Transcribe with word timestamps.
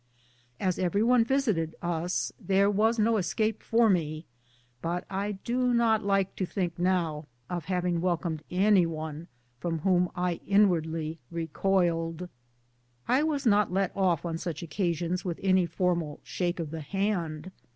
As 0.59 0.79
every 0.79 1.03
one 1.03 1.23
visited 1.23 1.75
us, 1.79 2.33
there 2.39 2.71
vras 2.73 2.97
no 2.97 3.17
escape 3.17 3.61
for 3.61 3.87
me, 3.87 4.25
but 4.81 5.05
I 5.11 5.33
do 5.33 5.75
not 5.75 6.03
like 6.03 6.35
to 6.37 6.45
think 6.47 6.79
now 6.79 7.27
of 7.51 7.65
having 7.65 8.01
welcomed 8.01 8.41
any 8.49 8.87
one 8.87 9.27
from 9.59 9.77
whom 9.81 10.09
I 10.15 10.39
inwardly 10.47 11.19
recoiled. 11.29 12.29
I 13.07 13.21
was 13.21 13.45
not 13.45 13.71
let 13.71 13.95
off 13.95 14.25
on 14.25 14.39
such 14.39 14.63
occasions 14.63 15.23
with 15.23 15.39
any 15.43 15.67
formal 15.67 16.19
shake 16.23 16.59
of 16.59 16.71
the 16.71 16.81
hand. 16.81 17.51